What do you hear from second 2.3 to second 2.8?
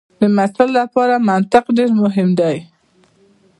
دی.